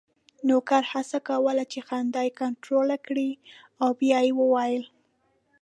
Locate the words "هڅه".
0.93-1.17